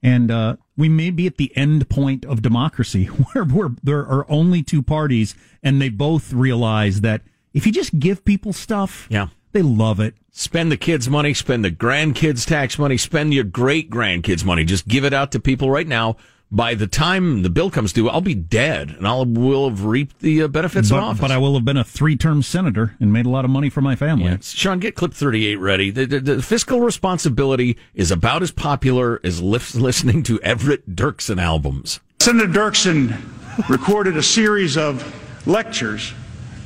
[0.01, 4.25] and uh, we may be at the end point of democracy where, where there are
[4.29, 7.21] only two parties, and they both realize that
[7.53, 9.27] if you just give people stuff, Yeah.
[9.53, 10.15] they love it.
[10.31, 14.65] Spend the kids' money, spend the grandkids' tax money, spend your great grandkids' money.
[14.65, 16.17] Just give it out to people right now.
[16.55, 20.19] By the time the bill comes due, I'll be dead and I'll will have reaped
[20.19, 21.19] the uh, benefits but, of office.
[21.19, 23.81] but I will have been a three-term senator and made a lot of money for
[23.81, 24.31] my family.
[24.31, 24.37] Yeah.
[24.39, 25.91] Sean, get clip 38 ready.
[25.91, 31.41] The, the, the fiscal responsibility is about as popular as lis- listening to Everett Dirksen
[31.41, 31.99] albums.
[32.21, 33.21] Senator Dirksen
[33.67, 35.03] recorded a series of
[35.45, 36.13] lectures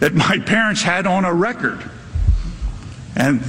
[0.02, 1.90] that my parents had on a record.
[3.16, 3.42] And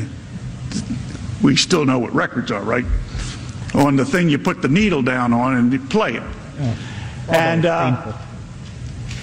[1.43, 2.87] we still know what records are, right?
[3.75, 6.23] On the thing you put the needle down on and you play it.
[7.29, 8.13] and uh,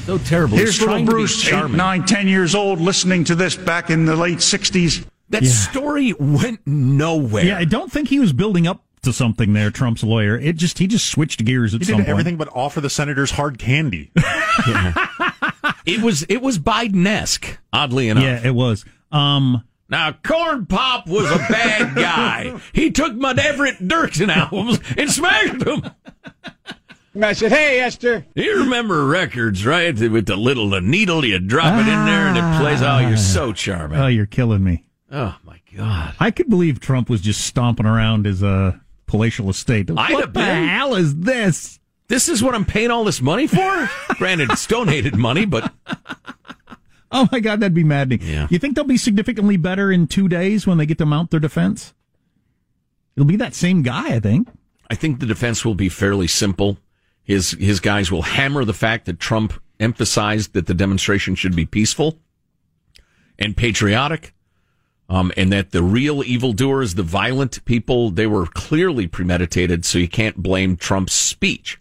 [0.05, 0.57] So terrible.
[0.57, 3.55] here's He's little trying to be Bruce, eight, nine, ten years old, listening to this
[3.55, 5.05] back in the late 60s.
[5.29, 7.43] That story went nowhere.
[7.43, 10.37] Yeah, I don't think he was building up to something there, Trump's lawyer.
[10.37, 12.09] It just he just switched gears at He some did point.
[12.09, 14.11] everything but offer the senators hard candy.
[15.85, 18.23] It was it was Biden-esque, oddly enough.
[18.23, 18.83] Yeah, it was.
[19.11, 22.59] Um Now, Corn Pop was a bad guy.
[22.73, 25.89] he took my Everett Dirksen albums and smashed them.
[27.13, 29.97] And I said, "Hey, Esther." You remember records, right?
[29.97, 32.81] With the little the needle, you drop it in there and it plays.
[32.81, 33.97] Oh, you're so charming.
[33.99, 34.85] oh, you're killing me.
[35.11, 36.13] Oh my god!
[36.19, 38.73] I could believe Trump was just stomping around his uh
[39.07, 39.89] palatial estate.
[39.89, 40.67] I'd what the been.
[40.67, 41.79] hell is this?
[42.07, 43.89] This is what I'm paying all this money for.
[44.15, 45.73] Granted, it's donated money, but
[47.11, 48.19] Oh my god, that'd be maddening.
[48.21, 48.47] Yeah.
[48.49, 51.39] You think they'll be significantly better in two days when they get to mount their
[51.39, 51.93] defense?
[53.15, 54.49] It'll be that same guy, I think.
[54.89, 56.77] I think the defense will be fairly simple.
[57.23, 61.65] His his guys will hammer the fact that Trump emphasized that the demonstration should be
[61.65, 62.19] peaceful
[63.39, 64.33] and patriotic,
[65.09, 69.85] um, and that the real evildoers, the violent people, they were clearly premeditated.
[69.85, 71.79] So you can't blame Trump's speech.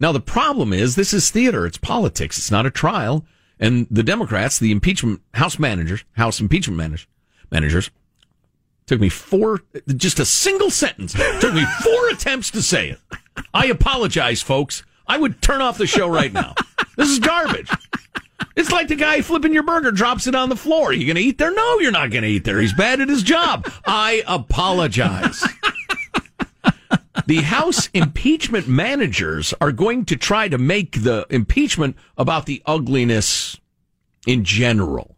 [0.00, 1.66] Now the problem is this is theater.
[1.66, 2.38] It's politics.
[2.38, 3.24] It's not a trial.
[3.58, 7.06] And the Democrats, the impeachment House managers, House impeachment managers,
[7.50, 7.90] managers
[8.86, 9.62] Took me four,
[9.96, 11.12] just a single sentence.
[11.12, 13.00] Took me four attempts to say it.
[13.52, 14.84] I apologize, folks.
[15.08, 16.54] I would turn off the show right now.
[16.96, 17.70] This is garbage.
[18.54, 20.90] It's like the guy flipping your burger drops it on the floor.
[20.90, 21.52] Are you going to eat there?
[21.52, 22.60] No, you're not going to eat there.
[22.60, 23.70] He's bad at his job.
[23.86, 25.42] I apologize.
[27.26, 33.58] The House impeachment managers are going to try to make the impeachment about the ugliness
[34.26, 35.16] in general.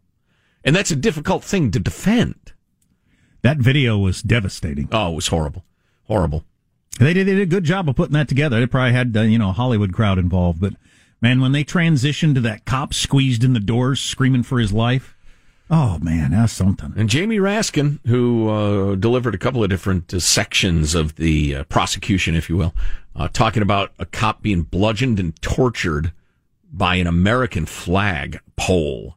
[0.63, 2.53] And that's a difficult thing to defend.
[3.43, 4.89] That video was devastating.
[4.91, 5.65] Oh, it was horrible.
[6.05, 6.43] Horrible.
[6.99, 8.59] They did, they did a good job of putting that together.
[8.59, 10.59] They probably had, uh, you know, a Hollywood crowd involved.
[10.59, 10.73] But,
[11.21, 15.15] man, when they transitioned to that cop squeezed in the doors screaming for his life,
[15.69, 16.93] Oh man, that's something.
[16.97, 21.63] And Jamie Raskin, who uh, delivered a couple of different uh, sections of the uh,
[21.65, 22.73] prosecution, if you will,
[23.15, 26.11] uh, talking about a cop being bludgeoned and tortured
[26.71, 29.15] by an American flag pole.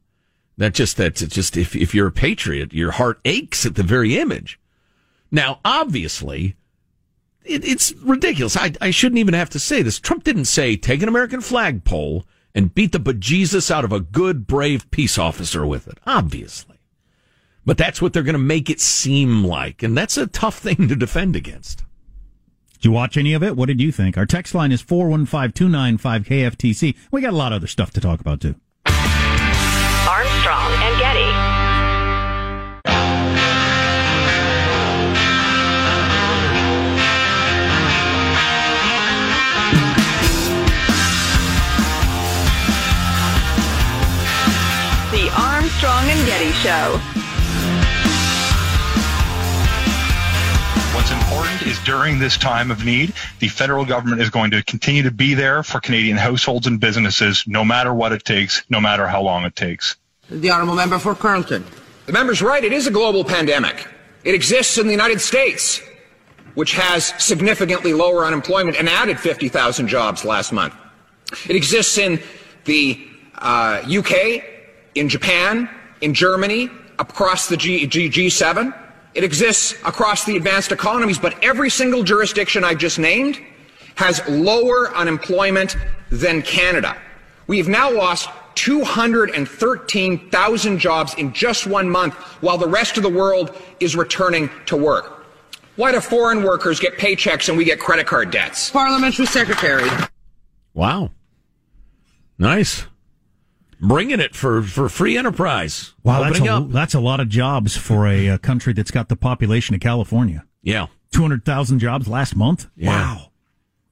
[0.58, 4.18] That just that's just if if you're a patriot, your heart aches at the very
[4.18, 4.60] image.
[5.30, 6.56] Now, obviously,
[7.42, 8.58] it, it's ridiculous.
[8.58, 9.98] I, I shouldn't even have to say this.
[9.98, 14.00] Trump didn't say take an American flag pole and beat the bejesus out of a
[14.00, 15.98] good, brave peace officer with it.
[16.06, 16.78] Obviously.
[17.64, 19.82] But that's what they're going to make it seem like.
[19.82, 21.84] And that's a tough thing to defend against.
[22.74, 23.56] Did you watch any of it?
[23.56, 24.18] What did you think?
[24.18, 26.96] Our text line is 415 295 KFTC.
[27.12, 28.56] We got a lot of other stuff to talk about, too.
[28.86, 30.91] Armstrong and
[45.72, 46.98] Armstrong and Getty Show.
[50.94, 55.02] What's important is during this time of need, the federal government is going to continue
[55.02, 59.06] to be there for Canadian households and businesses, no matter what it takes, no matter
[59.06, 59.96] how long it takes.
[60.28, 61.64] The Honourable Member for Carleton.
[62.04, 62.62] The member's right.
[62.62, 63.88] It is a global pandemic.
[64.24, 65.80] It exists in the United States,
[66.54, 70.74] which has significantly lower unemployment and added 50,000 jobs last month.
[71.48, 72.20] It exists in
[72.66, 74.51] the uh, UK,
[74.94, 75.68] in Japan,
[76.00, 78.74] in Germany, across the G- G- G7.
[79.14, 83.38] It exists across the advanced economies, but every single jurisdiction I've just named
[83.96, 85.76] has lower unemployment
[86.10, 86.96] than Canada.
[87.46, 93.56] We've now lost 213,000 jobs in just one month while the rest of the world
[93.80, 95.26] is returning to work.
[95.76, 98.70] Why do foreign workers get paychecks and we get credit card debts?
[98.70, 99.88] Parliamentary Secretary.
[100.74, 101.10] Wow.
[102.38, 102.86] Nice.
[103.82, 105.92] Bringing it for, for free enterprise.
[106.04, 109.16] Wow, that's a, that's a lot of jobs for a, uh country that's got the
[109.16, 110.46] population of California.
[110.62, 110.86] Yeah.
[111.10, 112.68] 200,000 jobs last month?
[112.76, 112.90] Yeah.
[112.90, 113.32] Wow.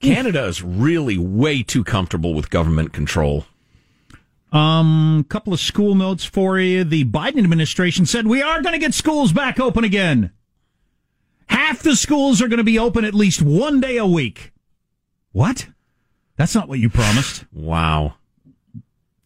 [0.00, 3.44] Canada is really way too comfortable with government control.
[4.52, 6.84] Um, couple of school notes for you.
[6.84, 10.32] The Biden administration said we are going to get schools back open again.
[11.46, 14.52] Half the schools are going to be open at least one day a week.
[15.32, 15.66] What?
[16.36, 17.44] That's not what you promised.
[17.52, 18.14] Wow.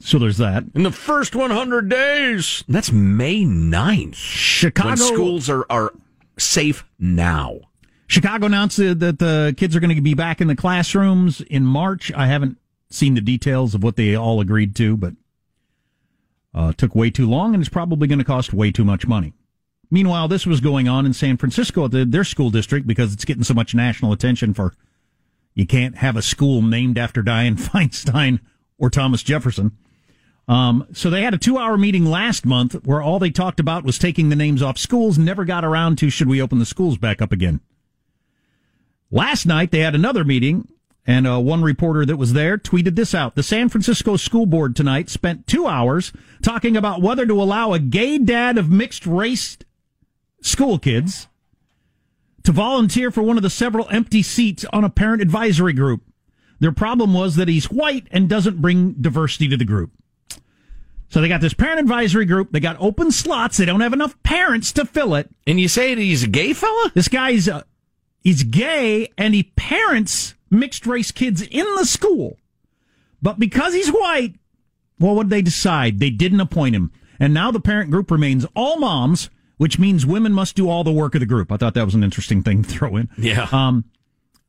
[0.01, 0.65] So there's that.
[0.75, 2.65] In the first 100 days.
[2.69, 4.15] That's May 9th.
[4.15, 4.89] Chicago.
[4.89, 5.93] When schools are, are
[6.39, 7.61] safe now.
[8.07, 12.13] Chicago announced that the kids are going to be back in the classrooms in March.
[12.15, 12.59] I haven't
[12.91, 15.15] seen the details of what they all agreed to, but
[16.55, 19.07] uh, it took way too long and it's probably going to cost way too much
[19.07, 19.33] money.
[19.91, 23.25] Meanwhile, this was going on in San Francisco at the, their school district because it's
[23.25, 24.75] getting so much national attention for
[25.55, 28.41] you can't have a school named after Dianne Feinstein
[28.79, 29.77] or Thomas Jefferson.
[30.47, 33.85] Um, so they had a two hour meeting last month where all they talked about
[33.85, 36.99] was taking the names off schools, never got around to should we open the schools
[36.99, 37.61] back up again.
[39.11, 40.69] Last night they had another meeting
[41.07, 43.35] and uh, one reporter that was there tweeted this out.
[43.35, 47.79] The San Francisco School Board tonight spent two hours talking about whether to allow a
[47.79, 49.59] gay dad of mixed race
[50.43, 51.29] school kids
[52.43, 56.03] to volunteer for one of the several empty seats on a parent advisory group.
[56.61, 59.91] Their problem was that he's white and doesn't bring diversity to the group.
[61.15, 62.51] So they got this parent advisory group.
[62.51, 63.57] They got open slots.
[63.57, 65.31] They don't have enough parents to fill it.
[65.47, 66.91] And you say that he's a gay fella?
[66.93, 67.63] This guy's uh,
[68.25, 72.37] he's gay and he parents mixed race kids in the school.
[73.23, 74.35] But because he's white,
[74.99, 76.01] well, what did they decide?
[76.01, 76.91] They didn't appoint him.
[77.21, 80.91] And now the parent group remains all moms, which means women must do all the
[80.91, 81.53] work of the group.
[81.53, 83.09] I thought that was an interesting thing to throw in.
[83.17, 83.47] Yeah.
[83.53, 83.85] Um,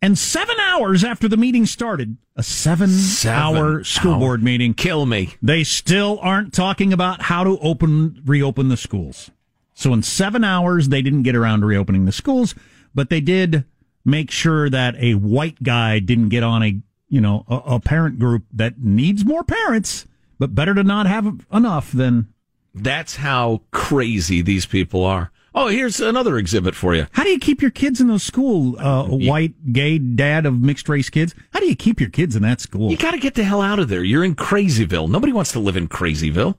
[0.05, 2.89] and seven hours after the meeting started, a seven,
[3.25, 4.19] hour school hour.
[4.19, 5.33] board meeting, Kill me.
[5.41, 9.31] they still aren't talking about how to open, reopen the schools.
[9.73, 12.53] So in seven hours, they didn't get around to reopening the schools,
[12.93, 13.65] but they did
[14.05, 16.79] make sure that a white guy didn't get on a,
[17.09, 20.05] you know, a, a parent group that needs more parents,
[20.37, 22.27] but better to not have enough than.
[22.75, 25.31] That's how crazy these people are.
[25.57, 27.07] Oh, here's another exhibit for you.
[27.13, 28.77] How do you keep your kids in those school?
[28.77, 31.33] Uh, white gay dad of mixed race kids.
[31.53, 32.91] How do you keep your kids in that school?
[32.91, 34.03] You got to get the hell out of there.
[34.03, 35.09] You're in Crazyville.
[35.09, 36.57] Nobody wants to live in Crazyville.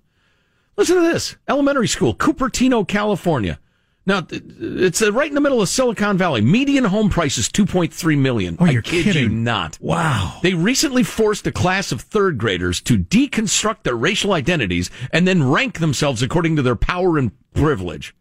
[0.78, 1.36] Listen to this.
[1.46, 3.58] Elementary school, Cupertino, California.
[4.06, 6.40] Now, it's uh, right in the middle of Silicon Valley.
[6.40, 8.56] Median home price is 2.3 million.
[8.60, 9.44] Oh, you're kid you kidding.
[9.44, 9.78] not.
[9.80, 10.38] Wow.
[10.42, 15.50] They recently forced a class of third graders to deconstruct their racial identities and then
[15.50, 18.14] rank themselves according to their power and privilege.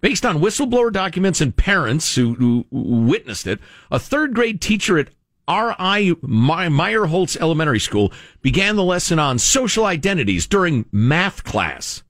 [0.00, 5.08] Based on whistleblower documents and parents who, who witnessed it, a third grade teacher at
[5.46, 6.12] R.I.
[6.22, 12.02] Meyerholz Elementary School began the lesson on social identities during math class.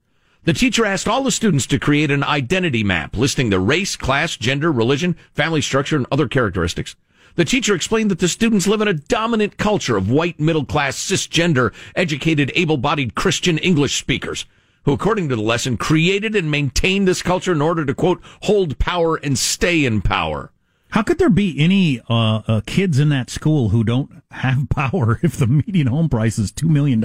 [0.44, 4.36] The teacher asked all the students to create an identity map listing their race, class,
[4.36, 6.94] gender, religion, family structure, and other characteristics.
[7.34, 10.96] The teacher explained that the students live in a dominant culture of white, middle class,
[10.98, 14.44] cisgender, educated, able bodied Christian English speakers
[14.84, 18.78] who, according to the lesson, created and maintained this culture in order to, quote, hold
[18.78, 20.52] power and stay in power.
[20.90, 25.20] How could there be any uh, uh, kids in that school who don't have power
[25.22, 27.04] if the median home price is $2 million?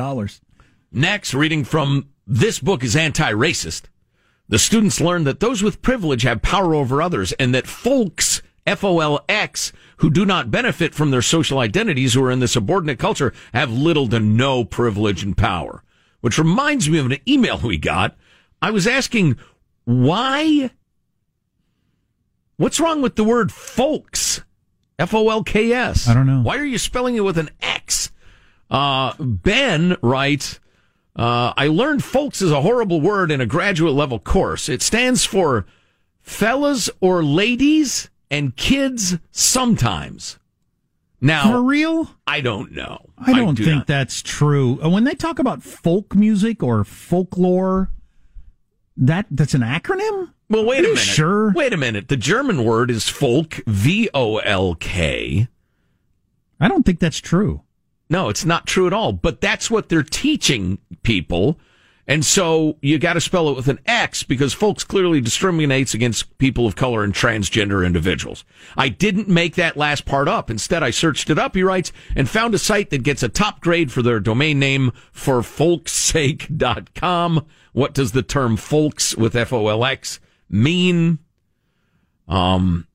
[0.92, 3.84] Next, reading from This Book is Anti-Racist.
[4.48, 9.72] The students learn that those with privilege have power over others and that folks, F-O-L-X,
[9.98, 13.72] who do not benefit from their social identities who are in the subordinate culture have
[13.72, 15.84] little to no privilege and power.
[16.26, 18.18] Which reminds me of an email we got.
[18.60, 19.38] I was asking
[19.84, 20.72] why
[22.58, 24.42] What's wrong with the word folks?
[24.98, 26.08] F O L K S.
[26.08, 26.42] I don't know.
[26.42, 28.12] Why are you spelling it with an X?
[28.72, 30.60] Uh, ben writes,
[31.16, 34.68] uh, I learned folks is a horrible word in a graduate level course.
[34.68, 35.68] It stands for
[36.24, 40.40] fellas or ladies and kids sometimes.
[41.22, 42.10] Now, For real?
[42.28, 43.10] I don't know.
[43.18, 43.88] I don't do think not.
[43.88, 44.80] that's true.
[44.84, 47.90] Uh, When they talk about folk music or folklore,
[48.98, 50.32] that that's an acronym.
[50.50, 51.00] Well, wait Are a you minute.
[51.00, 51.52] Sure.
[51.54, 52.08] Wait a minute.
[52.10, 55.48] The German word is folk, V O L K.
[56.60, 57.62] I don't think that's true.
[58.10, 59.12] No, it's not true at all.
[59.14, 61.58] But that's what they're teaching people.
[62.08, 66.38] And so you got to spell it with an X because folks clearly discriminates against
[66.38, 68.46] people of color and transgender individuals.
[68.78, 70.52] I didn't make that last part up.
[70.52, 73.60] Instead, I searched it up, he writes, and found a site that gets a top
[73.60, 77.46] grade for their domain name for folksake.com.
[77.74, 81.18] What does the term folks with F-O-L-X mean?
[82.28, 82.88] Um,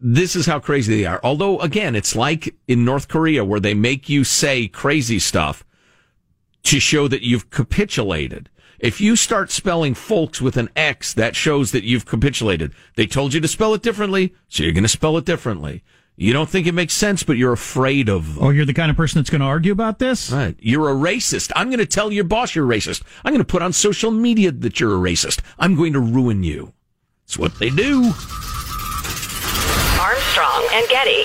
[0.00, 1.20] this is how crazy they are.
[1.22, 5.64] Although, again, it's like in North Korea where they make you say crazy stuff
[6.66, 8.50] to show that you've capitulated.
[8.80, 12.74] If you start spelling folks with an X, that shows that you've capitulated.
[12.96, 15.82] They told you to spell it differently, so you're going to spell it differently.
[16.16, 18.44] You don't think it makes sense, but you're afraid of them.
[18.44, 20.32] Oh, you're the kind of person that's going to argue about this?
[20.32, 20.56] Right.
[20.58, 21.52] You're a racist.
[21.54, 23.02] I'm going to tell your boss you're racist.
[23.24, 25.42] I'm going to put on social media that you're a racist.
[25.58, 26.72] I'm going to ruin you.
[27.24, 28.12] It's what they do.
[30.00, 31.24] Armstrong and Getty.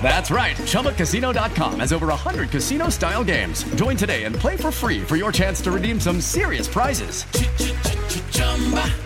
[0.00, 0.56] That's right.
[0.56, 3.64] ChumbaCasino.com has over 100 casino style games.
[3.74, 7.24] Join today and play for free for your chance to redeem some serious prizes.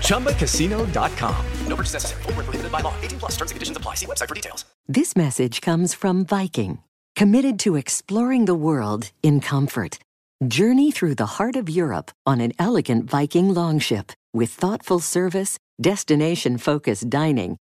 [0.07, 1.47] ChumbaCasino.com.
[1.67, 2.23] No purchase necessary.
[2.25, 2.95] Void where prohibited by law.
[3.01, 3.95] 18 plus terms and conditions apply.
[3.95, 4.67] See website for details.
[4.87, 6.83] This message comes from Viking,
[7.17, 9.99] committed to exploring the world in comfort.
[10.47, 16.59] Journey through the heart of Europe on an elegant Viking longship with thoughtful service, destination
[16.59, 17.57] focused dining,